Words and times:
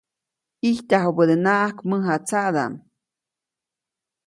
ʼIjtyajubädenaʼajk 0.61 1.77
mäjatsaʼdaʼm. 1.89 2.73